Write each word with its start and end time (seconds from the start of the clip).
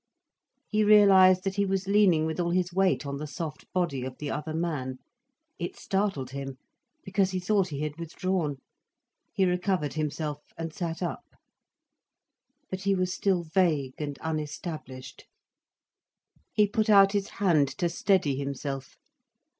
He 0.67 0.83
realised 0.83 1.43
that 1.43 1.57
he 1.57 1.65
was 1.67 1.85
leaning 1.87 2.25
with 2.25 2.39
all 2.39 2.49
his 2.49 2.73
weight 2.73 3.05
on 3.05 3.17
the 3.17 3.27
soft 3.27 3.71
body 3.71 4.03
of 4.03 4.17
the 4.17 4.31
other 4.31 4.55
man. 4.55 4.97
It 5.59 5.77
startled 5.77 6.31
him, 6.31 6.57
because 7.03 7.29
he 7.29 7.39
thought 7.39 7.67
he 7.67 7.81
had 7.81 7.99
withdrawn. 7.99 8.57
He 9.31 9.45
recovered 9.45 9.93
himself, 9.93 10.39
and 10.57 10.73
sat 10.73 11.03
up. 11.03 11.23
But 12.71 12.81
he 12.81 12.95
was 12.95 13.13
still 13.13 13.43
vague 13.43 13.93
and 14.01 14.17
unestablished. 14.23 15.25
He 16.51 16.65
put 16.65 16.89
out 16.89 17.11
his 17.11 17.27
hand 17.37 17.67
to 17.77 17.87
steady 17.87 18.35
himself. 18.35 18.95